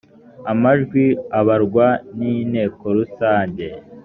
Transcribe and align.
amajwi 0.51 1.05
abarwa 1.39 1.87
ninteko 2.17 2.85
rusange. 2.97 3.67